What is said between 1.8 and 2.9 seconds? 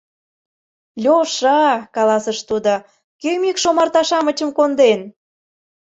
каласыш тудо,—